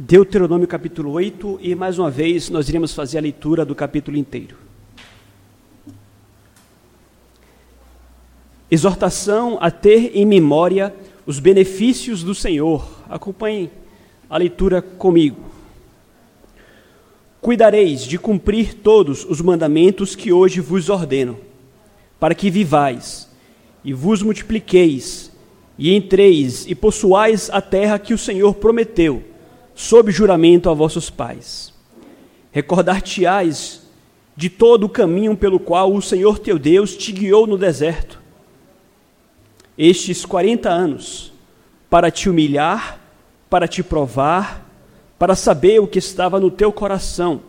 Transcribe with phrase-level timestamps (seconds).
[0.00, 4.56] Deuteronômio capítulo 8 e mais uma vez nós iremos fazer a leitura do capítulo inteiro.
[8.70, 10.94] Exortação a ter em memória
[11.26, 12.88] os benefícios do Senhor.
[13.08, 13.72] Acompanhem
[14.30, 15.42] a leitura comigo.
[17.40, 21.40] Cuidareis de cumprir todos os mandamentos que hoje vos ordeno,
[22.20, 23.28] para que vivais
[23.82, 25.32] e vos multipliqueis
[25.76, 29.36] e entreis e possuais a terra que o Senhor prometeu
[29.78, 31.72] sob juramento a vossos pais.
[32.50, 33.80] Recordar-te-ás
[34.36, 38.20] de todo o caminho pelo qual o Senhor teu Deus te guiou no deserto,
[39.78, 41.32] estes quarenta anos,
[41.88, 43.00] para te humilhar,
[43.48, 44.68] para te provar,
[45.16, 47.40] para saber o que estava no teu coração,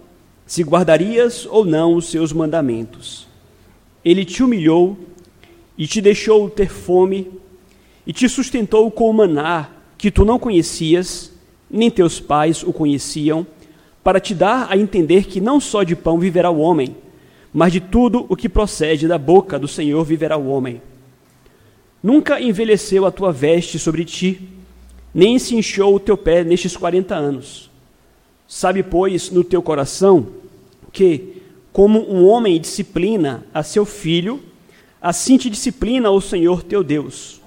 [0.46, 3.28] se guardarias ou não os seus mandamentos.
[4.06, 5.00] Ele te humilhou
[5.76, 7.32] e te deixou ter fome,
[8.06, 11.39] e te sustentou com o maná que tu não conhecias,
[11.70, 13.46] nem teus pais o conheciam,
[14.04, 16.96] para te dar a entender que não só de pão viverá o homem,
[17.54, 20.82] mas de tudo o que procede da boca do Senhor viverá o homem.
[22.02, 24.50] Nunca envelheceu a tua veste sobre ti,
[25.14, 27.70] nem se inchou o teu pé nestes quarenta anos.
[28.48, 30.28] Sabe, pois, no teu coração
[30.92, 34.42] que, como um homem disciplina a seu filho,
[35.02, 37.42] assim te disciplina o Senhor teu Deus.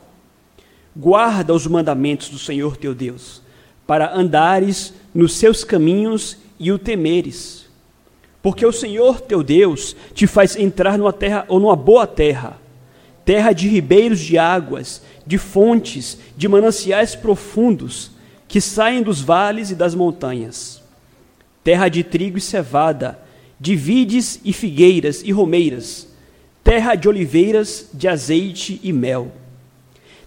[0.94, 3.41] Guarda os mandamentos do Senhor teu Deus
[3.86, 7.66] para andares nos seus caminhos e o temeres.
[8.42, 12.58] Porque o Senhor teu Deus te faz entrar numa terra ou numa boa terra,
[13.24, 18.10] terra de ribeiros de águas, de fontes, de mananciais profundos,
[18.48, 20.82] que saem dos vales e das montanhas.
[21.62, 23.20] Terra de trigo e cevada,
[23.58, 26.08] de vides e figueiras e romeiras,
[26.64, 29.30] terra de oliveiras, de azeite e mel.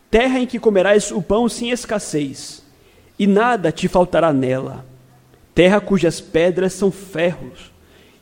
[0.09, 2.64] Terra em que comerás o pão sem escassez
[3.17, 4.85] e nada te faltará nela.
[5.53, 7.71] Terra cujas pedras são ferros,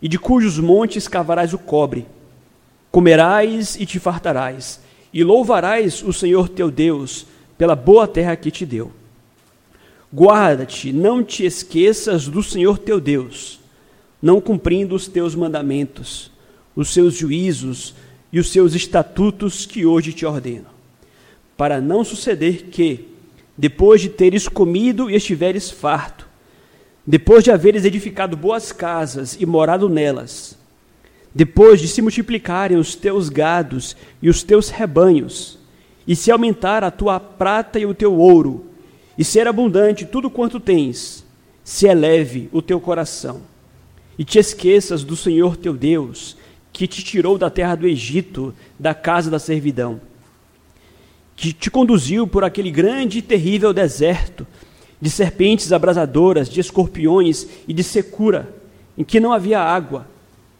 [0.01, 2.05] e de cujos montes cavarás o cobre.
[2.91, 4.79] Comerás e te fartarás,
[5.11, 7.25] e louvarás o Senhor teu Deus
[7.57, 8.91] pela boa terra que te deu.
[10.13, 13.59] Guarda-te, não te esqueças do Senhor teu Deus,
[14.21, 16.31] não cumprindo os teus mandamentos,
[16.75, 17.95] os seus juízos
[18.31, 20.67] e os seus estatutos que hoje te ordeno,
[21.57, 23.12] para não suceder que,
[23.57, 26.27] depois de teres comido e estiveres farto,
[27.05, 30.57] depois de haveres edificado boas casas e morado nelas,
[31.33, 35.59] depois de se multiplicarem os teus gados e os teus rebanhos,
[36.07, 38.65] e se aumentar a tua prata e o teu ouro,
[39.17, 41.23] e ser abundante tudo quanto tens,
[41.63, 43.41] se eleve o teu coração,
[44.17, 46.35] e te esqueças do Senhor teu Deus,
[46.71, 50.01] que te tirou da terra do Egito, da casa da servidão
[51.35, 54.45] que te conduziu por aquele grande e terrível deserto,
[55.01, 58.55] de serpentes abrasadoras, de escorpiões e de secura,
[58.97, 60.07] em que não havia água,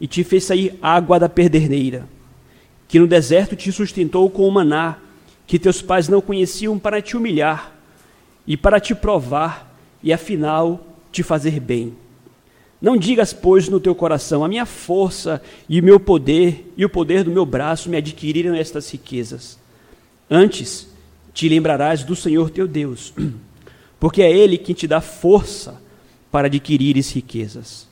[0.01, 2.07] e te fez sair água da perderneira,
[2.87, 4.97] que no deserto te sustentou com o maná,
[5.47, 7.73] que teus pais não conheciam para te humilhar
[8.45, 11.93] e para te provar e afinal te fazer bem.
[12.81, 16.89] Não digas, pois, no teu coração: a minha força e o meu poder e o
[16.89, 19.57] poder do meu braço me adquiriram estas riquezas.
[20.35, 20.87] Antes,
[21.31, 23.13] te lembrarás do Senhor teu Deus,
[23.99, 25.79] porque é Ele quem te dá força
[26.31, 27.87] para adquirires riquezas,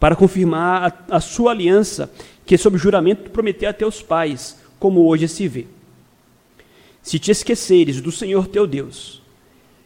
[0.00, 2.10] para confirmar a, a sua aliança,
[2.46, 5.66] que sob juramento prometeu a teus pais, como hoje se vê.
[7.02, 9.20] Se te esqueceres do Senhor teu Deus,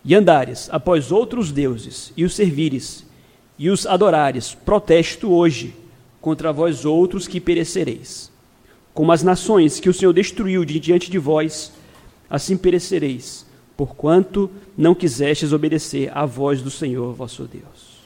[0.04, 3.04] e andares após outros deuses, e os servires,
[3.58, 5.74] e os adorares, protesto hoje
[6.20, 8.30] contra vós outros que perecereis.
[8.94, 11.72] Como as nações que o Senhor destruiu de diante de vós,
[12.28, 13.46] assim perecereis,
[13.76, 17.98] porquanto não quisestes obedecer à voz do Senhor vosso Deus.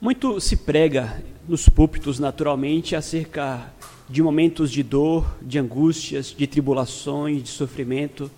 [0.00, 3.72] Muito se prega nos púlpitos, naturalmente, acerca
[4.08, 8.30] de momentos de dor, de angústias, de tribulações, de sofrimento.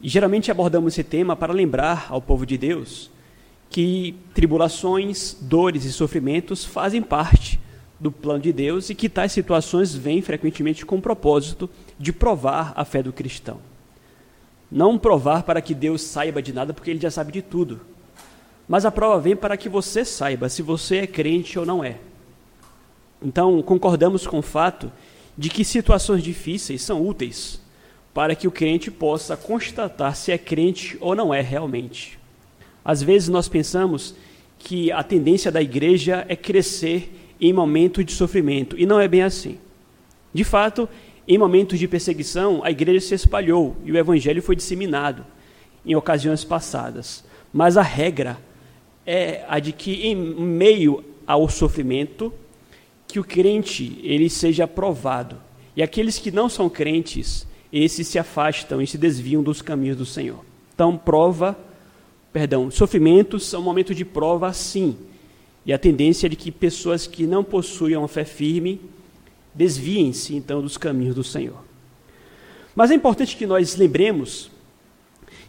[0.00, 3.10] E geralmente abordamos esse tema para lembrar ao povo de Deus
[3.68, 7.60] que tribulações, dores e sofrimentos fazem parte
[8.00, 11.70] do plano de Deus e que tais situações vêm frequentemente com propósito
[12.00, 13.60] de provar a fé do cristão.
[14.72, 17.82] Não provar para que Deus saiba de nada, porque ele já sabe de tudo.
[18.66, 21.98] Mas a prova vem para que você saiba se você é crente ou não é.
[23.22, 24.90] Então, concordamos com o fato
[25.36, 27.60] de que situações difíceis são úteis
[28.14, 32.18] para que o crente possa constatar se é crente ou não é realmente.
[32.82, 34.14] Às vezes nós pensamos
[34.58, 38.78] que a tendência da igreja é crescer em momentos de sofrimento.
[38.78, 39.58] E não é bem assim.
[40.32, 40.88] De fato,
[41.30, 45.24] em momentos de perseguição, a igreja se espalhou e o evangelho foi disseminado
[45.86, 47.24] em ocasiões passadas.
[47.52, 48.36] mas a regra
[49.06, 52.32] é a de que em meio ao sofrimento
[53.06, 55.36] que o crente ele seja aprovado.
[55.76, 60.06] E aqueles que não são crentes, esses se afastam e se desviam dos caminhos do
[60.06, 60.44] Senhor.
[60.74, 61.56] Então, prova,
[62.32, 64.96] perdão, sofrimentos são momentos de prova, sim.
[65.64, 68.80] E a tendência é de que pessoas que não possuem uma fé firme
[69.54, 71.62] desviem-se então dos caminhos do Senhor.
[72.74, 74.50] Mas é importante que nós lembremos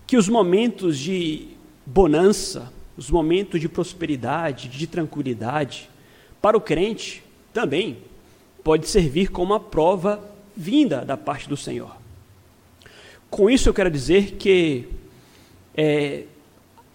[0.07, 1.47] que os momentos de
[1.85, 5.89] bonança, os momentos de prosperidade, de tranquilidade,
[6.41, 7.97] para o crente também
[8.63, 10.21] pode servir como uma prova
[10.55, 11.95] vinda da parte do Senhor.
[13.29, 14.89] Com isso eu quero dizer que
[15.75, 16.25] é,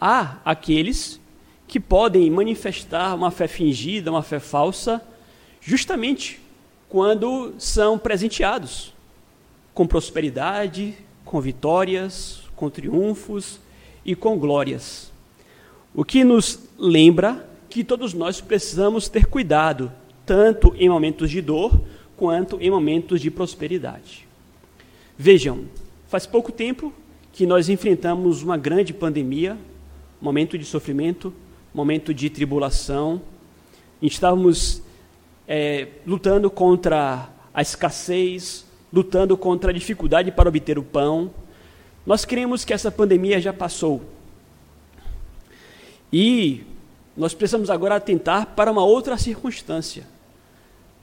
[0.01, 1.21] há aqueles
[1.67, 5.03] que podem manifestar uma fé fingida, uma fé falsa,
[5.61, 6.41] justamente
[6.89, 8.95] quando são presenteados
[9.75, 10.95] com prosperidade,
[11.25, 13.61] com vitórias, com triunfos
[14.05, 15.13] e com glórias.
[15.95, 19.93] O que nos lembra que todos nós precisamos ter cuidado,
[20.25, 21.79] tanto em momentos de dor
[22.17, 24.27] quanto em momentos de prosperidade.
[25.19, 25.65] Vejam,
[26.09, 26.93] faz pouco tempo
[27.33, 29.59] que nós enfrentamos uma grande pandemia,
[30.21, 31.35] momento de sofrimento,
[31.75, 33.21] momento de tribulação.
[34.01, 34.83] Estávamos
[35.49, 41.31] é, lutando contra a escassez, lutando contra a dificuldade para obter o pão.
[42.05, 44.03] Nós cremos que essa pandemia já passou.
[46.13, 46.65] E
[47.17, 50.07] nós precisamos agora atentar para uma outra circunstância.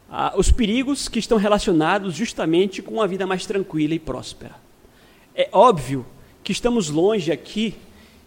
[0.09, 4.55] Ah, os perigos que estão relacionados justamente com uma vida mais tranquila e próspera.
[5.35, 6.05] É óbvio
[6.43, 7.75] que estamos longe aqui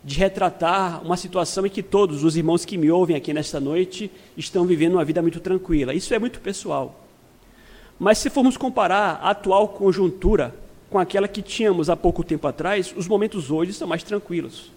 [0.06, 4.08] de retratar uma situação em que todos os irmãos que me ouvem aqui nesta noite
[4.36, 5.92] estão vivendo uma vida muito tranquila.
[5.92, 7.04] Isso é muito pessoal.
[7.98, 10.54] Mas se formos comparar a atual conjuntura
[10.88, 14.70] com aquela que tínhamos há pouco tempo atrás, os momentos hoje são mais tranquilos.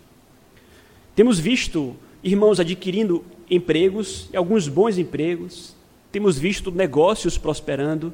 [1.15, 5.75] Temos visto irmãos adquirindo empregos, alguns bons empregos,
[6.11, 8.11] temos visto negócios prosperando,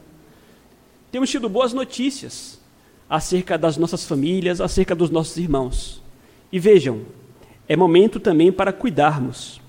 [1.13, 2.59] temos tido boas notícias
[3.09, 6.03] acerca das nossas famílias, acerca dos nossos irmãos.
[6.51, 7.01] E vejam,
[7.67, 9.61] é momento também para cuidarmos.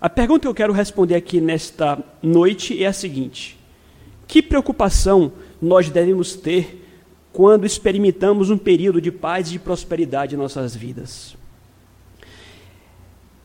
[0.00, 3.58] A pergunta que eu quero responder aqui nesta noite é a seguinte:
[4.26, 6.82] que preocupação nós devemos ter
[7.32, 11.36] quando experimentamos um período de paz e de prosperidade em nossas vidas?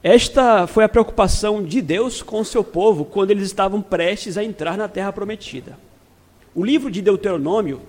[0.01, 4.43] Esta foi a preocupação de Deus com o seu povo quando eles estavam prestes a
[4.43, 5.77] entrar na terra prometida.
[6.55, 7.81] O livro de Deuteronômio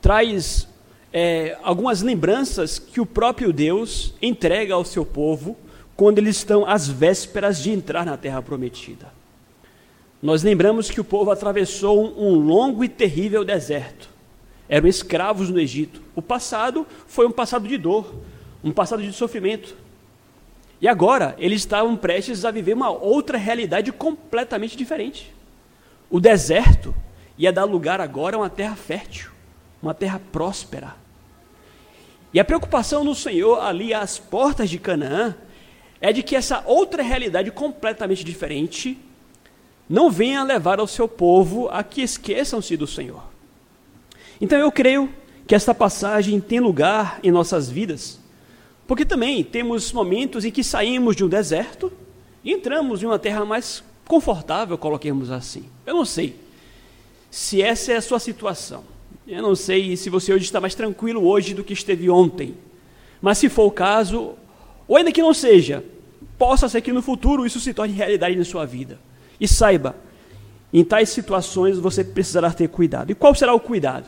[0.00, 0.68] traz
[1.16, 5.56] é, algumas lembranças que o próprio Deus entrega ao seu povo
[5.94, 9.06] quando eles estão às vésperas de entrar na terra prometida.
[10.20, 14.08] Nós lembramos que o povo atravessou um longo e terrível deserto.
[14.68, 16.02] Eram escravos no Egito.
[16.16, 18.12] O passado foi um passado de dor,
[18.64, 19.76] um passado de sofrimento.
[20.80, 25.32] E agora eles estavam prestes a viver uma outra realidade completamente diferente.
[26.10, 26.92] O deserto
[27.38, 29.30] ia dar lugar agora a uma terra fértil,
[29.80, 31.03] uma terra próspera,
[32.34, 35.36] e a preocupação no Senhor ali às portas de Canaã
[36.00, 38.98] é de que essa outra realidade completamente diferente
[39.88, 43.22] não venha levar ao seu povo a que esqueçam-se do Senhor.
[44.40, 45.08] Então eu creio
[45.46, 48.18] que esta passagem tem lugar em nossas vidas,
[48.84, 51.92] porque também temos momentos em que saímos de um deserto
[52.42, 55.66] e entramos em uma terra mais confortável, coloquemos assim.
[55.86, 56.34] Eu não sei
[57.30, 58.93] se essa é a sua situação.
[59.26, 62.54] Eu não sei se você hoje está mais tranquilo hoje do que esteve ontem.
[63.22, 64.34] Mas se for o caso,
[64.86, 65.82] ou ainda que não seja,
[66.36, 68.98] possa ser que no futuro isso se torne realidade na sua vida.
[69.40, 69.96] E saiba,
[70.72, 73.10] em tais situações você precisará ter cuidado.
[73.10, 74.06] E qual será o cuidado?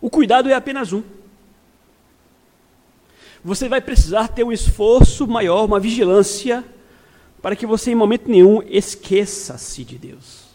[0.00, 1.02] O cuidado é apenas um.
[3.42, 6.62] Você vai precisar ter um esforço maior, uma vigilância,
[7.40, 10.45] para que você em momento nenhum esqueça-se de Deus.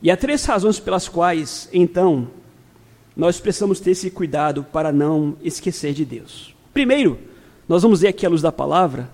[0.00, 2.28] E há três razões pelas quais, então,
[3.16, 6.54] nós precisamos ter esse cuidado para não esquecer de Deus.
[6.72, 7.18] Primeiro,
[7.68, 9.10] nós vamos ver aqui à luz da palavra,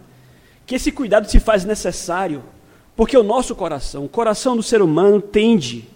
[0.66, 2.42] que esse cuidado se faz necessário
[2.96, 5.88] porque o nosso coração, o coração do ser humano, tende,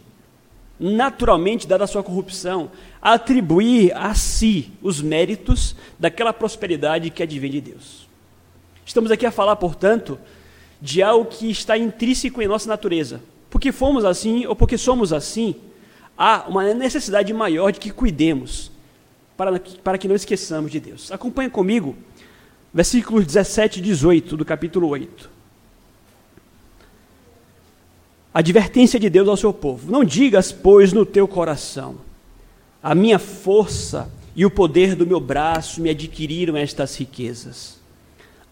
[0.81, 7.51] naturalmente, dada a sua corrupção, a atribuir a si os méritos daquela prosperidade que advém
[7.51, 8.09] de Deus.
[8.85, 10.19] Estamos aqui a falar, portanto,
[10.81, 15.57] de algo que está intrínseco em nossa natureza, porque fomos assim ou porque somos assim,
[16.17, 18.71] há uma necessidade maior de que cuidemos,
[19.37, 21.13] para, para que não esqueçamos de Deus.
[21.13, 21.97] Acompanhe comigo,
[22.75, 25.31] versículos 17 e 18 do capítulo 8.
[28.35, 31.97] Advertência de Deus ao seu povo: Não digas, pois, no teu coração,
[32.83, 37.79] a minha força e o poder do meu braço me adquiriram estas riquezas.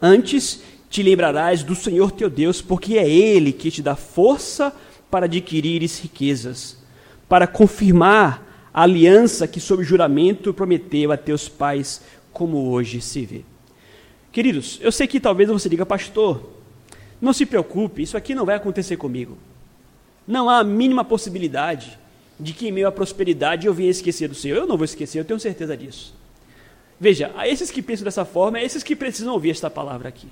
[0.01, 4.73] Antes te lembrarás do Senhor teu Deus, porque é Ele que te dá força
[5.11, 6.79] para adquirires riquezas,
[7.29, 13.45] para confirmar a aliança que, sob juramento, prometeu a teus pais, como hoje se vê.
[14.31, 16.51] Queridos, eu sei que talvez você diga, pastor,
[17.21, 19.39] não se preocupe, isso aqui não vai acontecer comigo.
[20.27, 21.99] Não há a mínima possibilidade
[22.39, 24.57] de que, em meio à prosperidade, eu venha esquecer do Senhor.
[24.57, 26.15] Eu não vou esquecer, eu tenho certeza disso.
[27.01, 30.29] Veja, a esses que pensam dessa forma, é esses que precisam ouvir esta palavra aqui.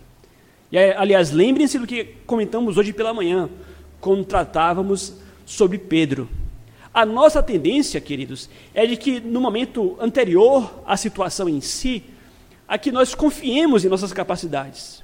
[0.71, 3.49] E, aliás, lembrem-se do que comentamos hoje pela manhã,
[4.05, 5.15] quando tratávamos
[5.47, 6.29] sobre Pedro.
[6.93, 12.05] A nossa tendência, queridos, é de que no momento anterior à situação em si,
[12.69, 15.03] a que nós confiemos em nossas capacidades.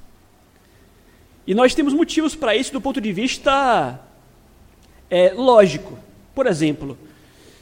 [1.47, 3.99] E nós temos motivos para isso do ponto de vista
[5.09, 5.97] é, lógico.
[6.35, 6.95] Por exemplo,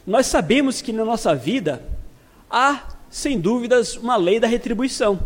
[0.06, 1.82] nós sabemos que na nossa vida
[2.52, 5.18] há, sem dúvidas, uma lei da retribuição.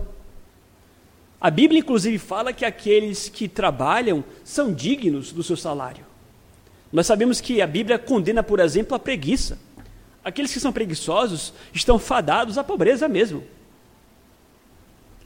[1.44, 6.06] A Bíblia, inclusive, fala que aqueles que trabalham são dignos do seu salário.
[6.90, 9.60] Nós sabemos que a Bíblia condena, por exemplo, a preguiça.
[10.24, 13.44] Aqueles que são preguiçosos estão fadados à pobreza mesmo.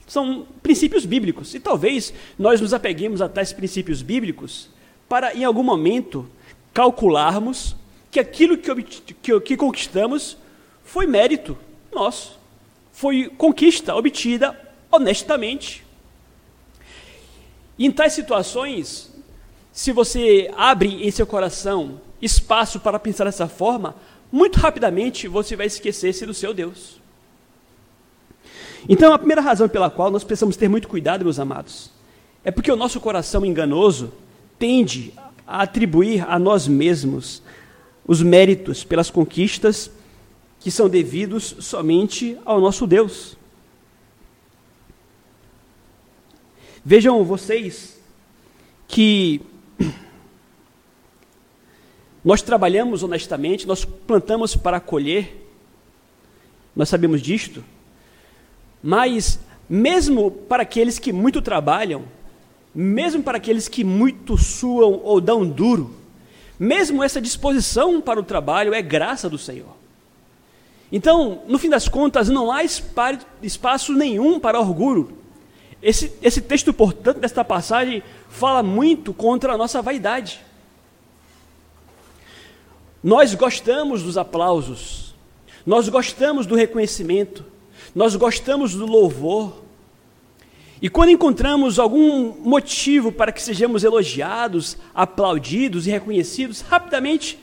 [0.08, 1.54] São princípios bíblicos.
[1.54, 4.70] E talvez nós nos apeguemos a tais princípios bíblicos
[5.08, 6.28] para, em algum momento,
[6.74, 7.76] calcularmos
[8.10, 8.82] que aquilo que,
[9.22, 10.36] que, que conquistamos
[10.82, 11.56] foi mérito
[11.94, 12.40] nosso.
[12.90, 14.58] Foi conquista obtida
[14.90, 15.86] honestamente.
[17.78, 19.10] E em tais situações,
[19.72, 23.94] se você abre em seu coração espaço para pensar dessa forma,
[24.30, 27.00] muito rapidamente você vai esquecer-se do seu Deus.
[28.88, 31.90] Então, a primeira razão pela qual nós precisamos ter muito cuidado, meus amados,
[32.44, 34.12] é porque o nosso coração enganoso
[34.58, 35.12] tende
[35.46, 37.42] a atribuir a nós mesmos
[38.06, 39.90] os méritos pelas conquistas
[40.58, 43.36] que são devidos somente ao nosso Deus.
[46.90, 48.00] Vejam vocês
[48.86, 49.42] que
[52.24, 55.50] nós trabalhamos honestamente, nós plantamos para colher,
[56.74, 57.62] nós sabemos disto,
[58.82, 62.04] mas mesmo para aqueles que muito trabalham,
[62.74, 65.94] mesmo para aqueles que muito suam ou dão duro,
[66.58, 69.76] mesmo essa disposição para o trabalho é graça do Senhor.
[70.90, 75.17] Então, no fim das contas, não há espaço nenhum para orgulho,
[75.82, 80.40] esse, esse texto, portanto, desta passagem, fala muito contra a nossa vaidade.
[83.02, 85.14] Nós gostamos dos aplausos,
[85.64, 87.44] nós gostamos do reconhecimento,
[87.94, 89.62] nós gostamos do louvor.
[90.82, 97.38] E quando encontramos algum motivo para que sejamos elogiados, aplaudidos e reconhecidos, rapidamente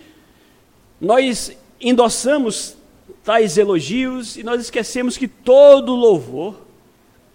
[1.00, 2.78] nós endossamos
[3.24, 6.65] tais elogios e nós esquecemos que todo louvor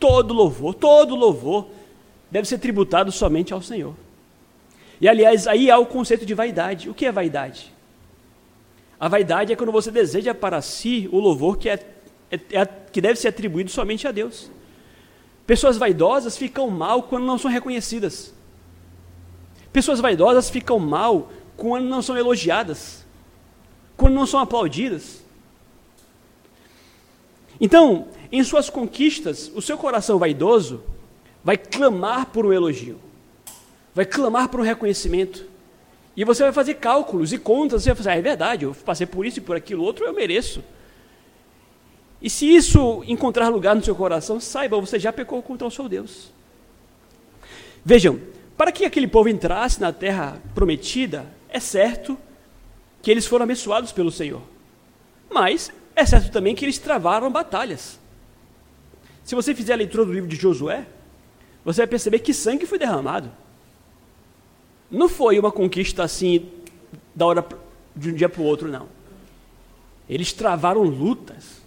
[0.01, 1.69] todo louvor, todo louvor
[2.31, 3.95] deve ser tributado somente ao Senhor.
[5.01, 6.89] E aliás, aí há o conceito de vaidade.
[6.89, 7.73] O que é vaidade?
[8.99, 11.75] A vaidade é quando você deseja para si o louvor que, é,
[12.31, 14.51] é, é, que deve ser atribuído somente a Deus.
[15.47, 18.35] Pessoas vaidosas ficam mal quando não são reconhecidas.
[19.73, 23.07] Pessoas vaidosas ficam mal quando não são elogiadas,
[23.97, 25.23] quando não são aplaudidas.
[27.61, 30.83] Então, em suas conquistas, o seu coração vaidoso
[31.43, 32.99] vai clamar por um elogio,
[33.95, 35.45] vai clamar por um reconhecimento.
[36.17, 39.07] E você vai fazer cálculos e contas, você vai fazer, ah, é verdade, eu passei
[39.07, 40.63] por isso e por aquilo outro, eu mereço.
[42.21, 45.89] E se isso encontrar lugar no seu coração, saiba, você já pecou contra o seu
[45.89, 46.31] Deus.
[47.85, 48.21] Vejam,
[48.57, 52.19] para que aquele povo entrasse na terra prometida, é certo
[53.01, 54.43] que eles foram abençoados pelo Senhor.
[55.31, 57.99] Mas é certo também que eles travaram batalhas.
[59.25, 60.87] Se você fizer a leitura do livro de Josué,
[61.65, 63.31] você vai perceber que sangue foi derramado.
[64.91, 66.49] Não foi uma conquista assim,
[67.15, 67.47] da hora
[67.95, 68.89] de um dia para o outro, não.
[70.09, 71.63] Eles travaram lutas,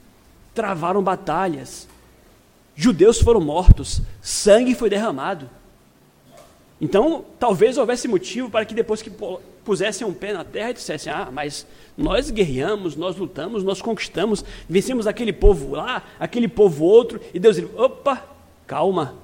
[0.54, 1.88] travaram batalhas.
[2.76, 5.50] Judeus foram mortos, sangue foi derramado.
[6.82, 9.12] Então, talvez houvesse motivo para que depois que
[9.64, 11.66] pusessem um pé na terra e dissessem: Ah, mas
[11.98, 17.56] nós guerreamos, nós lutamos, nós conquistamos, vencemos aquele povo lá, aquele povo outro, e Deus
[17.56, 18.24] diz: opa,
[18.68, 19.16] calma,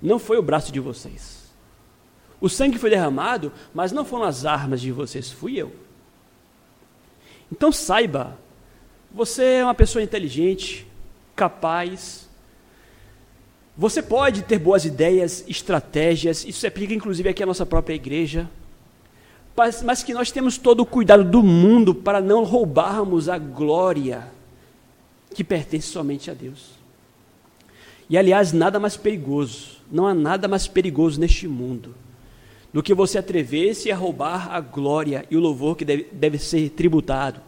[0.00, 1.46] não foi o braço de vocês.
[2.40, 5.72] O sangue foi derramado, mas não foram as armas de vocês, fui eu.
[7.50, 8.38] Então saiba,
[9.10, 10.86] você é uma pessoa inteligente,
[11.34, 12.28] capaz,
[13.76, 18.48] você pode ter boas ideias, estratégias, isso se aplica inclusive aqui à nossa própria igreja
[19.82, 24.28] mas que nós temos todo o cuidado do mundo para não roubarmos a glória
[25.34, 26.76] que pertence somente a Deus.
[28.08, 31.94] E aliás, nada mais perigoso, não há nada mais perigoso neste mundo
[32.72, 36.68] do que você atrever-se a roubar a glória e o louvor que deve, deve ser
[36.70, 37.40] tributado,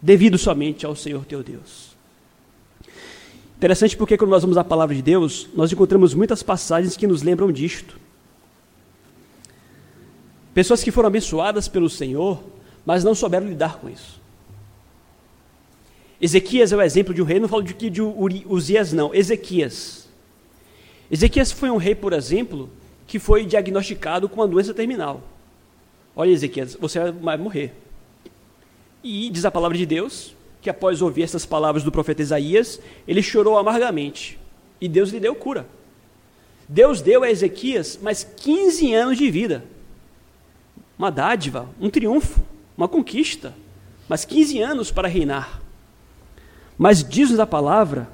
[0.00, 1.96] devido somente ao Senhor teu Deus.
[3.56, 7.22] Interessante porque quando nós vamos à palavra de Deus, nós encontramos muitas passagens que nos
[7.22, 7.98] lembram disto.
[10.56, 12.42] Pessoas que foram abençoadas pelo Senhor,
[12.86, 14.18] mas não souberam lidar com isso.
[16.18, 20.08] Ezequias é o exemplo de um rei, não falo de que de Uzias não, Ezequias.
[21.10, 22.70] Ezequias foi um rei, por exemplo,
[23.06, 25.22] que foi diagnosticado com uma doença terminal.
[26.16, 27.74] Olha, Ezequias, você vai morrer.
[29.04, 33.22] E diz a palavra de Deus que após ouvir essas palavras do profeta Isaías, ele
[33.22, 34.38] chorou amargamente.
[34.80, 35.66] E Deus lhe deu cura.
[36.66, 39.75] Deus deu a Ezequias mais 15 anos de vida.
[40.98, 42.40] Uma dádiva, um triunfo,
[42.76, 43.54] uma conquista.
[44.08, 45.60] Mais 15 anos para reinar.
[46.78, 48.08] Mas diz-nos a palavra,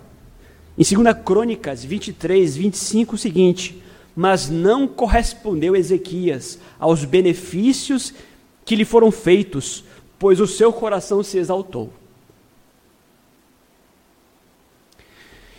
[0.79, 3.83] em 2 Crônicas 23, 25, o seguinte:
[4.17, 8.15] Mas não correspondeu Ezequias aos benefícios
[8.65, 9.85] que lhe foram feitos,
[10.19, 11.93] pois o seu coração se exaltou.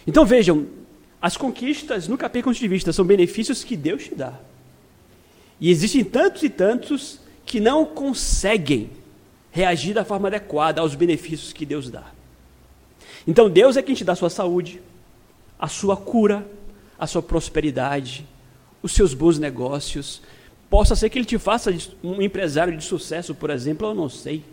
[0.05, 0.67] Então vejam,
[1.21, 4.33] as conquistas nunca percam de vista, são benefícios que Deus te dá.
[5.63, 8.89] E existem tantos e tantos que não conseguem
[9.49, 12.03] reagir da forma adequada aos benefícios que Deus dá.
[13.25, 14.81] Então Deus é quem te dá a sua saúde,
[15.57, 16.45] a sua cura,
[16.99, 18.27] a sua prosperidade,
[18.81, 20.21] os seus bons negócios.
[20.69, 24.43] Possa ser que Ele te faça um empresário de sucesso, por exemplo, eu não sei.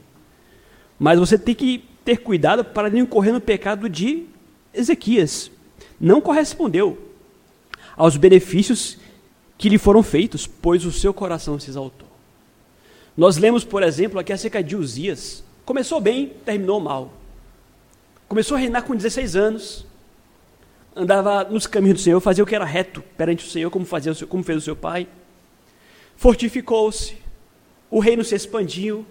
[0.96, 4.26] Mas você tem que ter cuidado para não incorrer no pecado de
[4.72, 5.50] Ezequias.
[6.00, 6.96] Não correspondeu
[7.96, 8.96] aos benefícios
[9.60, 12.08] que lhe foram feitos, pois o seu coração se exaltou.
[13.14, 15.44] Nós lemos, por exemplo, aqui acerca de Uzias.
[15.66, 17.12] Começou bem, terminou mal.
[18.26, 19.84] Começou a reinar com 16 anos.
[20.96, 24.14] Andava nos caminhos do Senhor, fazia o que era reto perante o Senhor, como, fazia
[24.14, 25.06] seu, como fez o seu pai.
[26.16, 27.18] Fortificou-se.
[27.90, 29.04] O reino se expandiu.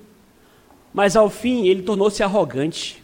[0.91, 3.03] Mas ao fim ele tornou-se arrogante,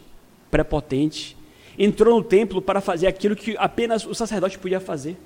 [0.50, 1.36] prepotente.
[1.78, 5.16] Entrou no templo para fazer aquilo que apenas o sacerdote podia fazer.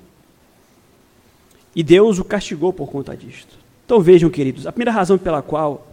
[1.75, 3.57] E Deus o castigou por conta disto.
[3.85, 5.87] Então vejam, queridos, a primeira razão pela qual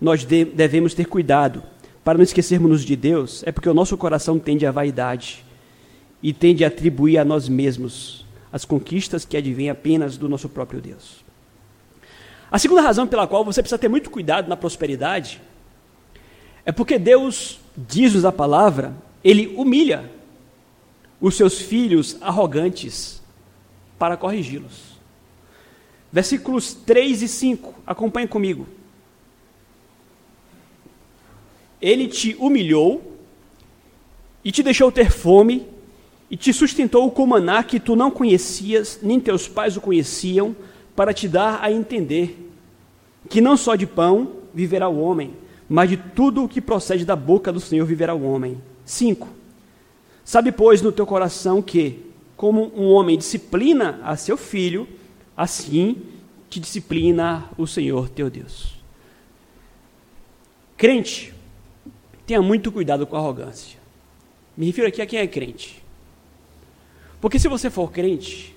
[0.00, 1.62] nós devemos ter cuidado
[2.04, 5.44] para não esquecermos de Deus, é porque o nosso coração tende à vaidade
[6.22, 10.80] e tende a atribuir a nós mesmos as conquistas que advêm apenas do nosso próprio
[10.80, 11.24] Deus.
[12.50, 15.40] A segunda razão pela qual você precisa ter muito cuidado na prosperidade
[16.66, 18.92] é porque Deus diz-nos a palavra,
[19.24, 20.10] ele humilha
[21.20, 23.22] os seus filhos arrogantes
[23.98, 24.91] para corrigi-los.
[26.12, 28.66] Versículos 3 e 5, acompanhe comigo.
[31.80, 33.16] Ele te humilhou
[34.44, 35.66] e te deixou ter fome
[36.30, 40.54] e te sustentou com maná que tu não conhecias, nem teus pais o conheciam,
[40.94, 42.50] para te dar a entender
[43.28, 45.34] que não só de pão viverá o homem,
[45.68, 48.60] mas de tudo o que procede da boca do Senhor viverá o homem.
[48.84, 49.28] 5.
[50.24, 52.00] Sabe, pois, no teu coração que,
[52.36, 54.86] como um homem disciplina a seu filho,
[55.36, 55.96] assim
[56.48, 58.74] te disciplina o Senhor teu Deus.
[60.76, 61.32] Crente,
[62.26, 63.78] Tenha muito cuidado com a arrogância.
[64.56, 65.82] Me refiro aqui a quem é crente.
[67.20, 68.54] Porque se você for crente,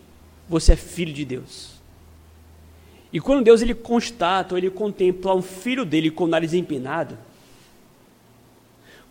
[0.47, 1.75] você é filho de Deus.
[3.11, 7.17] E quando Deus ele constata, ou ele contempla um filho dele com o nariz empinado,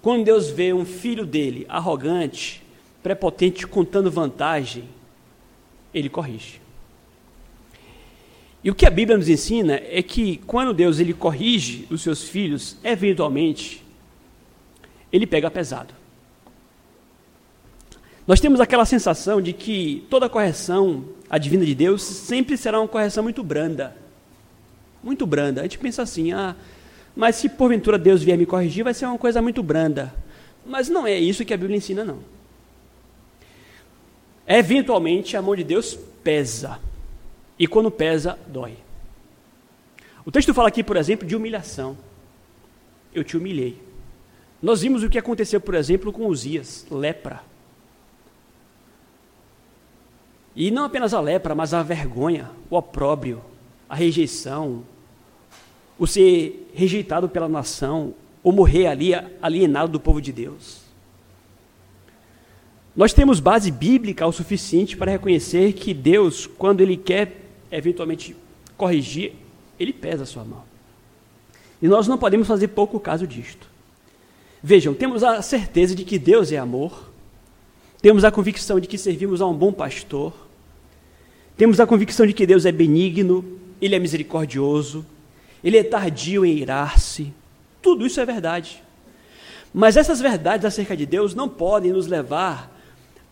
[0.03, 2.63] quando Deus vê um filho dele arrogante,
[3.03, 4.85] prepotente, contando vantagem,
[5.93, 6.61] ele corrige.
[8.65, 12.25] E o que a Bíblia nos ensina é que quando Deus ele corrige os seus
[12.25, 13.85] filhos, eventualmente
[15.13, 15.93] ele pega pesado.
[18.27, 23.23] Nós temos aquela sensação de que toda correção advinda de Deus sempre será uma correção
[23.23, 23.95] muito branda.
[25.03, 25.61] Muito branda.
[25.61, 26.57] A gente pensa assim, ah,
[27.15, 30.15] mas se porventura Deus vier me corrigir, vai ser uma coisa muito branda.
[30.65, 32.21] Mas não é isso que a Bíblia ensina, não.
[34.47, 36.81] Eventualmente a mão de Deus pesa.
[37.59, 38.77] E quando pesa, dói.
[40.25, 41.97] O texto fala aqui, por exemplo, de humilhação.
[43.15, 43.81] Eu te humilhei.
[44.61, 47.43] Nós vimos o que aconteceu, por exemplo, com Uzias, lepra.
[50.57, 53.43] E não apenas a lepra, mas a vergonha, o opróbrio,
[53.89, 54.85] a rejeição,
[55.99, 60.83] o ser rejeitado pela nação, ou morrer ali alienado do povo de Deus.
[62.97, 68.37] Nós temos base bíblica o suficiente para reconhecer que Deus, quando Ele quer eventualmente
[68.77, 69.33] corrigir,
[69.79, 70.63] Ele pesa a sua mão.
[71.81, 73.69] E nós não podemos fazer pouco caso disto.
[74.63, 77.11] Vejam, temos a certeza de que Deus é amor,
[78.01, 80.33] temos a convicção de que servimos a um bom pastor,
[81.57, 83.45] temos a convicção de que Deus é benigno,
[83.81, 85.05] Ele é misericordioso,
[85.63, 87.33] Ele é tardio em irar-se.
[87.81, 88.83] Tudo isso é verdade.
[89.73, 92.74] Mas essas verdades acerca de Deus não podem nos levar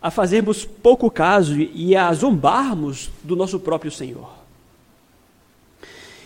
[0.03, 4.29] a fazermos pouco caso e a zombarmos do nosso próprio Senhor.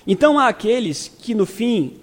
[0.07, 1.97] Então há aqueles que, no fim,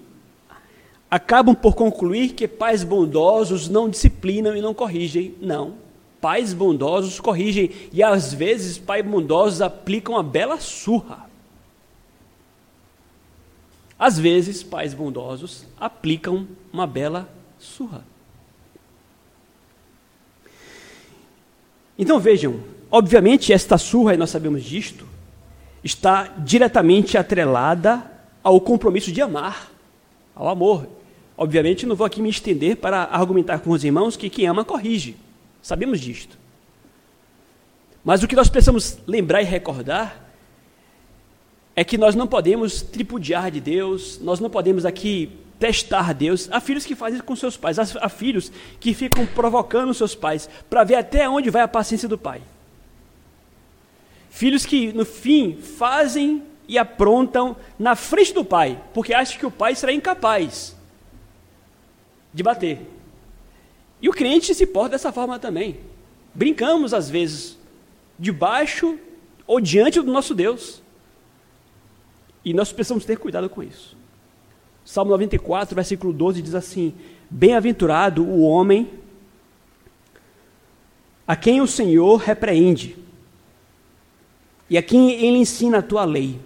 [1.11, 5.35] acabam por concluir que pais bondosos não disciplinam e não corrigem.
[5.41, 5.73] Não.
[6.21, 11.29] Pais bondosos corrigem e às vezes pais bondosos aplicam a bela surra.
[13.99, 18.14] Às vezes, pais bondosos aplicam uma bela surra.
[21.97, 22.59] Então vejam,
[22.91, 25.05] obviamente esta surra, e nós sabemos disto,
[25.83, 28.11] está diretamente atrelada
[28.43, 29.71] ao compromisso de amar,
[30.35, 30.87] ao amor.
[31.37, 35.15] Obviamente, não vou aqui me estender para argumentar com os irmãos que quem ama corrige.
[35.61, 36.37] Sabemos disto.
[38.03, 40.23] Mas o que nós precisamos lembrar e recordar
[41.75, 45.29] é que nós não podemos tripudiar de Deus, nós não podemos aqui
[45.59, 46.49] testar Deus.
[46.51, 50.49] Há filhos que fazem isso com seus pais, há filhos que ficam provocando seus pais
[50.69, 52.41] para ver até onde vai a paciência do pai.
[54.29, 59.51] Filhos que, no fim, fazem e aprontam na frente do pai, porque acham que o
[59.51, 60.75] pai será incapaz
[62.33, 62.81] de bater.
[64.01, 65.79] E o crente se porta dessa forma também.
[66.33, 67.57] Brincamos, às vezes,
[68.19, 68.99] debaixo
[69.47, 70.81] ou diante do nosso Deus.
[72.43, 73.95] E nós precisamos ter cuidado com isso.
[74.85, 76.93] Salmo 94, versículo 12 diz assim:
[77.29, 78.89] Bem-aventurado o homem
[81.27, 82.95] a quem o Senhor repreende
[84.69, 86.39] e a quem ele ensina a tua lei.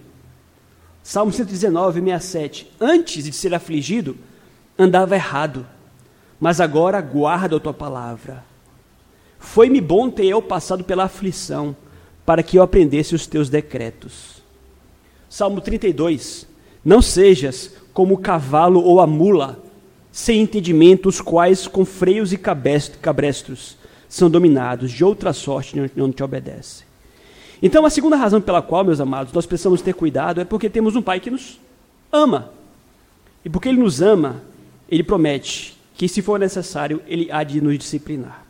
[1.02, 2.72] Salmo 119, 67.
[2.80, 4.16] Antes de ser afligido,
[4.76, 5.66] andava errado
[6.40, 8.42] mas agora guarda a tua palavra.
[9.38, 11.76] Foi-me bom ter eu passado pela aflição,
[12.24, 14.42] para que eu aprendesse os teus decretos.
[15.28, 16.46] Salmo 32.
[16.82, 19.62] Não sejas como o cavalo ou a mula,
[20.10, 23.76] sem entendimento, os quais com freios e cabrestros
[24.08, 26.84] são dominados, de outra sorte não te obedece.
[27.62, 30.96] Então, a segunda razão pela qual, meus amados, nós precisamos ter cuidado é porque temos
[30.96, 31.60] um Pai que nos
[32.10, 32.54] ama.
[33.44, 34.42] E porque Ele nos ama,
[34.88, 38.46] Ele promete que, se for necessário, ele há de nos disciplinar.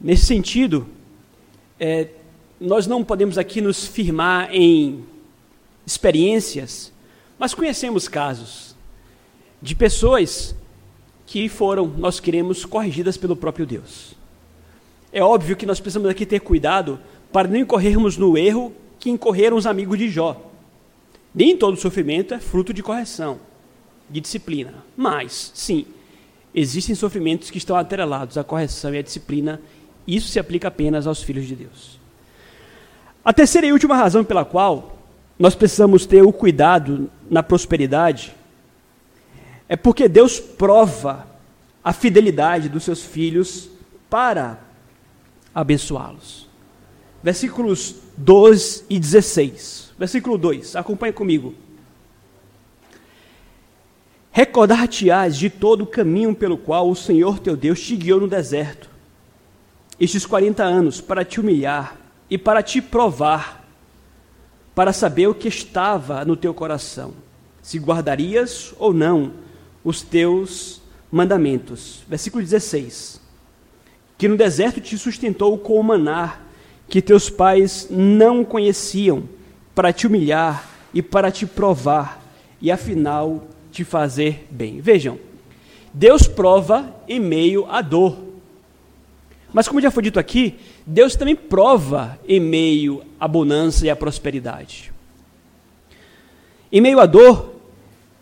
[0.00, 0.84] Nesse sentido,
[1.78, 2.08] é,
[2.60, 5.04] nós não podemos aqui nos firmar em
[5.86, 6.92] experiências,
[7.38, 8.74] mas conhecemos casos
[9.60, 10.54] de pessoas
[11.26, 14.14] que foram, nós queremos, corrigidas pelo próprio Deus.
[15.12, 17.00] É óbvio que nós precisamos aqui ter cuidado
[17.32, 20.40] para não incorrermos no erro que incorreram os amigos de Jó.
[21.34, 23.38] Nem todo sofrimento é fruto de correção
[24.08, 24.74] de disciplina.
[24.96, 25.86] Mas, sim,
[26.54, 29.60] existem sofrimentos que estão atrelados à correção e à disciplina.
[30.06, 31.98] Isso se aplica apenas aos filhos de Deus.
[33.24, 34.96] A terceira e última razão pela qual
[35.38, 38.34] nós precisamos ter o cuidado na prosperidade
[39.68, 41.26] é porque Deus prova
[41.82, 43.68] a fidelidade dos seus filhos
[44.08, 44.58] para
[45.54, 46.48] abençoá-los.
[47.22, 49.92] Versículos 12 e 16.
[49.98, 51.54] Versículo 2, acompanhe comigo.
[54.30, 58.90] Recordar-te-ás de todo o caminho pelo qual o Senhor teu Deus te guiou no deserto,
[59.98, 61.96] estes quarenta anos, para te humilhar
[62.28, 63.65] e para te provar,
[64.76, 67.14] para saber o que estava no teu coração,
[67.62, 69.32] se guardarias ou não
[69.82, 72.04] os teus mandamentos.
[72.06, 73.18] Versículo 16:
[74.18, 76.40] Que no deserto te sustentou com o maná,
[76.90, 79.26] que teus pais não conheciam,
[79.74, 82.22] para te humilhar e para te provar,
[82.60, 84.78] e afinal te fazer bem.
[84.82, 85.18] Vejam,
[85.90, 88.18] Deus prova em meio à dor.
[89.54, 93.96] Mas, como já foi dito aqui, Deus também prova em meio à bonança e à
[93.96, 94.92] prosperidade.
[96.70, 97.54] Em meio à dor,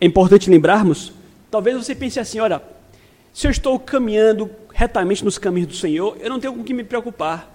[0.00, 1.12] é importante lembrarmos,
[1.50, 2.62] talvez você pense assim: olha,
[3.34, 6.72] se eu estou caminhando retamente nos caminhos do Senhor, eu não tenho com o que
[6.72, 7.52] me preocupar.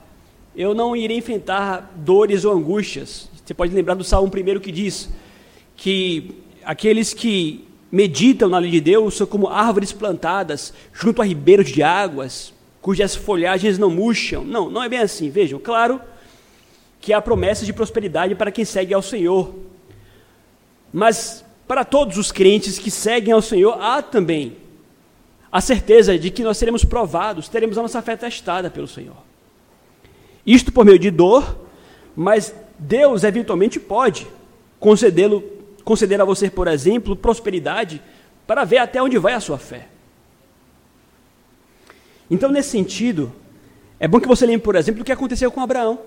[0.55, 3.29] Eu não irei enfrentar dores ou angústias.
[3.43, 5.09] Você pode lembrar do Salmo 1 que diz
[5.75, 11.69] que aqueles que meditam na lei de Deus são como árvores plantadas junto a ribeiros
[11.69, 14.43] de águas, cujas folhagens não murcham.
[14.43, 15.29] Não, não é bem assim.
[15.29, 16.01] Vejam, claro
[17.01, 19.53] que há promessas de prosperidade para quem segue ao Senhor.
[20.91, 24.57] Mas para todos os crentes que seguem ao Senhor, há também
[25.51, 29.17] a certeza de que nós seremos provados, teremos a nossa fé testada pelo Senhor.
[30.45, 31.57] Isto por meio de dor,
[32.15, 34.27] mas Deus eventualmente pode
[34.79, 35.43] concedê-lo
[35.83, 37.99] conceder a você, por exemplo, prosperidade
[38.45, 39.87] para ver até onde vai a sua fé.
[42.29, 43.33] Então, nesse sentido,
[43.99, 45.99] É bom que você lembre, por exemplo, o que aconteceu com Abraão.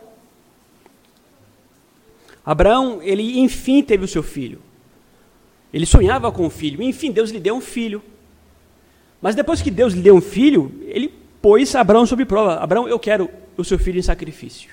[2.45, 4.61] Abraão, ele enfim teve o seu filho.
[5.73, 8.03] Ele sonhava com o filho, enfim, Deus lhe deu um filho.
[9.21, 12.57] Mas depois que Deus lhe deu um filho, ele pôs Abraão sob prova.
[12.57, 14.71] Abraão, eu quero o seu filho em sacrifício.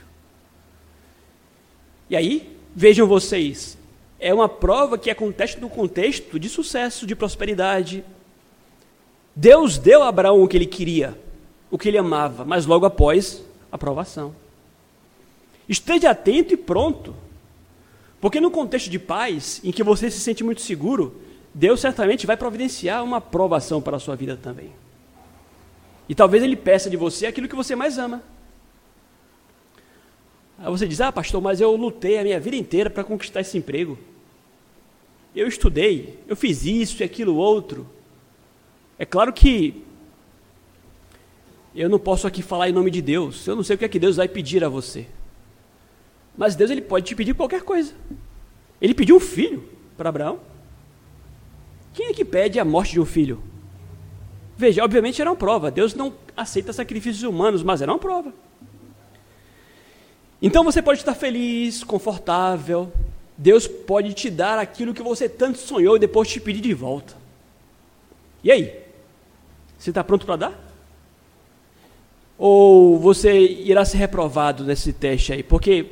[2.09, 3.77] E aí, vejam vocês,
[4.19, 8.03] é uma prova que acontece no contexto de sucesso, de prosperidade.
[9.35, 11.17] Deus deu a Abraão o que ele queria,
[11.71, 14.33] o que ele amava, mas logo após a provação.
[15.67, 17.15] Esteja atento e pronto.
[18.19, 21.21] Porque no contexto de paz, em que você se sente muito seguro,
[21.53, 24.71] Deus certamente vai providenciar uma provação para a sua vida também.
[26.07, 28.23] E talvez Ele peça de você aquilo que você mais ama.
[30.57, 33.57] Aí você diz: Ah, pastor, mas eu lutei a minha vida inteira para conquistar esse
[33.57, 33.97] emprego.
[35.35, 37.87] Eu estudei, eu fiz isso e aquilo outro.
[38.97, 39.83] É claro que
[41.75, 43.45] eu não posso aqui falar em nome de Deus.
[43.47, 45.07] Eu não sei o que é que Deus vai pedir a você.
[46.37, 47.93] Mas Deus ele pode te pedir qualquer coisa.
[48.81, 50.39] Ele pediu um filho para Abraão.
[51.93, 53.43] Quem é que pede a morte de um filho?
[54.57, 55.69] Veja, obviamente era uma prova.
[55.69, 58.33] Deus não aceita sacrifícios humanos, mas era uma prova.
[60.41, 62.91] Então você pode estar feliz, confortável.
[63.37, 67.15] Deus pode te dar aquilo que você tanto sonhou e depois te pedir de volta.
[68.43, 68.73] E aí?
[69.77, 70.68] Você está pronto para dar?
[72.39, 75.43] Ou você irá ser reprovado nesse teste aí?
[75.43, 75.85] Porque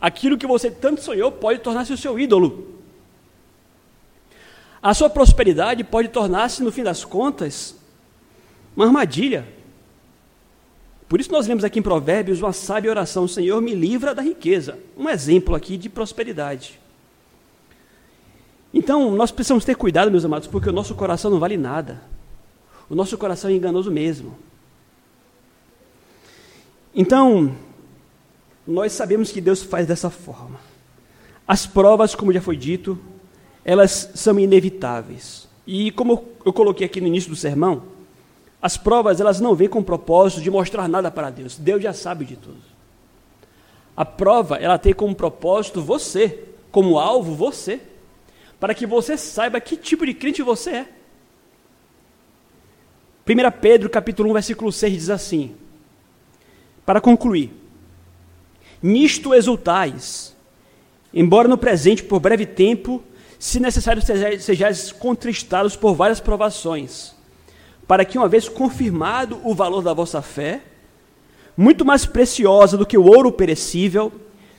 [0.00, 2.68] aquilo que você tanto sonhou pode tornar-se o seu ídolo.
[4.82, 7.76] A sua prosperidade pode tornar-se, no fim das contas,
[8.74, 9.46] uma armadilha.
[11.06, 14.78] Por isso nós lemos aqui em Provérbios uma sábia oração: Senhor, me livra da riqueza.
[14.96, 16.80] Um exemplo aqui de prosperidade.
[18.72, 22.00] Então, nós precisamos ter cuidado, meus amados, porque o nosso coração não vale nada.
[22.88, 24.38] O nosso coração é enganoso mesmo.
[26.94, 27.54] Então,
[28.66, 30.60] nós sabemos que Deus faz dessa forma.
[31.46, 32.98] As provas, como já foi dito,
[33.64, 35.48] elas são inevitáveis.
[35.66, 37.82] E como eu coloquei aqui no início do sermão,
[38.62, 41.56] as provas elas não vêm com o propósito de mostrar nada para Deus.
[41.56, 42.60] Deus já sabe de tudo.
[43.96, 47.80] A prova ela tem como propósito você, como alvo você,
[48.58, 50.88] para que você saiba que tipo de crente você é.
[53.26, 55.54] 1 Pedro capítulo 1, versículo 6 diz assim:
[56.90, 57.52] Para concluir,
[58.82, 60.34] nisto exultais,
[61.14, 63.00] embora no presente por breve tempo
[63.38, 64.02] se necessário
[64.40, 67.14] sejais contristados por várias provações,
[67.86, 70.62] para que, uma vez confirmado o valor da vossa fé,
[71.56, 74.10] muito mais preciosa do que o ouro perecível,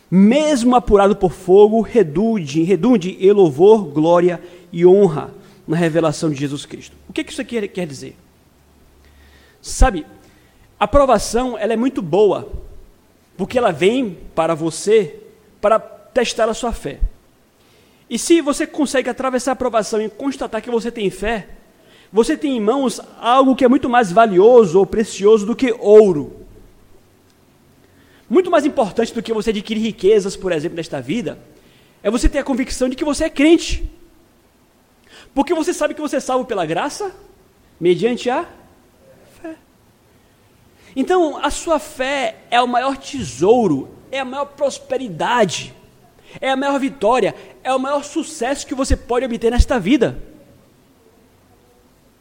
[0.09, 4.41] mesmo apurado por fogo, redunde, redunde em louvor, glória
[4.71, 5.33] e honra
[5.67, 6.95] na revelação de Jesus Cristo.
[7.09, 8.15] O que, que isso aqui quer dizer?
[9.61, 10.05] Sabe,
[10.81, 12.51] a provação ela é muito boa,
[13.37, 15.15] porque ela vem para você
[15.61, 16.99] para testar a sua fé.
[18.09, 21.49] E se você consegue atravessar a provação e constatar que você tem fé,
[22.11, 26.47] você tem em mãos algo que é muito mais valioso ou precioso do que ouro.
[28.27, 31.37] Muito mais importante do que você adquirir riquezas, por exemplo, nesta vida,
[32.01, 33.87] é você ter a convicção de que você é crente.
[35.31, 37.15] Porque você sabe que você é salvo pela graça,
[37.79, 38.49] mediante a.
[40.95, 45.73] Então, a sua fé é o maior tesouro, é a maior prosperidade
[46.39, 50.21] é a maior vitória, é o maior sucesso que você pode obter nesta vida.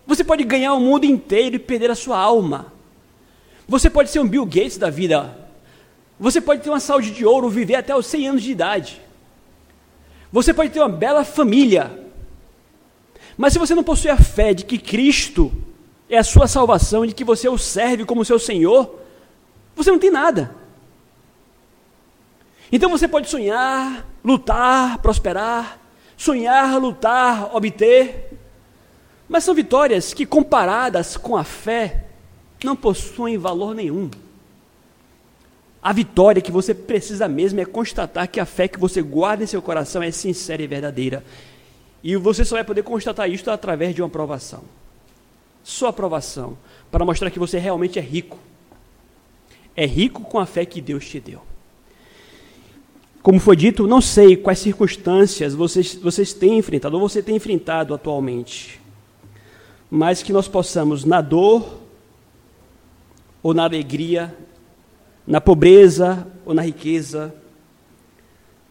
[0.06, 2.72] Você pode ganhar o mundo inteiro e perder a sua alma.
[3.68, 5.36] Você pode ser um Bill Gates da vida.
[6.18, 9.00] Você pode ter uma saúde de ouro, viver até os 100 anos de idade.
[10.32, 12.08] Você pode ter uma bela família.
[13.36, 15.52] Mas se você não possui a fé de que Cristo
[16.10, 18.98] é a sua salvação, de que você o serve como seu Senhor,
[19.76, 20.54] você não tem nada.
[22.72, 25.78] Então você pode sonhar, lutar, prosperar,
[26.16, 28.36] sonhar, lutar, obter,
[29.28, 32.06] mas são vitórias que, comparadas com a fé,
[32.64, 34.10] não possuem valor nenhum.
[35.80, 39.46] A vitória que você precisa mesmo é constatar que a fé que você guarda em
[39.46, 41.24] seu coração é sincera e verdadeira.
[42.02, 44.62] E você só vai poder constatar isso através de uma aprovação.
[45.62, 46.56] Só aprovação,
[46.90, 48.38] para mostrar que você realmente é rico.
[49.76, 51.42] É rico com a fé que Deus te deu.
[53.22, 57.92] Como foi dito, não sei quais circunstâncias vocês, vocês têm enfrentado ou você tem enfrentado
[57.92, 58.80] atualmente,
[59.90, 61.80] mas que nós possamos, na dor
[63.42, 64.34] ou na alegria,
[65.26, 67.34] na pobreza ou na riqueza,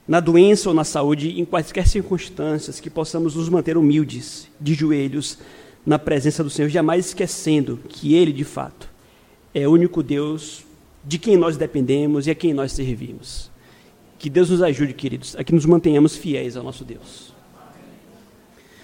[0.07, 5.37] na doença ou na saúde, em quaisquer circunstâncias, que possamos nos manter humildes, de joelhos,
[5.85, 8.89] na presença do Senhor, jamais esquecendo que Ele, de fato,
[9.53, 10.63] é o único Deus
[11.03, 13.49] de quem nós dependemos e a quem nós servimos.
[14.17, 17.33] Que Deus nos ajude, queridos, a que nos mantenhamos fiéis ao nosso Deus.